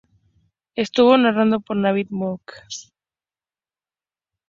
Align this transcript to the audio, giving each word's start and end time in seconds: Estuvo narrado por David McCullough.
Estuvo 0.73 1.15
narrado 1.15 1.59
por 1.59 1.79
David 1.79 2.07
McCullough. 2.09 2.91